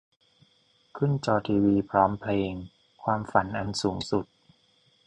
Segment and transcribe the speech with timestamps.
[0.97, 2.53] ขึ้นจอทีวีพร้อมเพลง
[3.03, 4.25] "ความฝันอันสูงสุด"